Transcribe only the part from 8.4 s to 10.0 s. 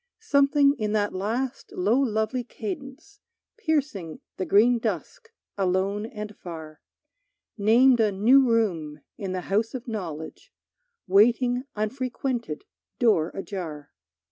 room in the house of